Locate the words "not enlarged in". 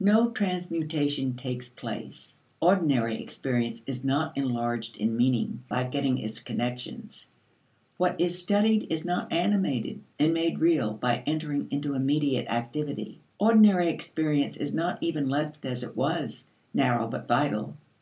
4.06-5.14